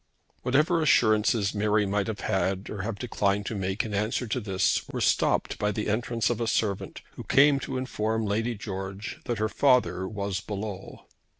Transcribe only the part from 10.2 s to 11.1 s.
below.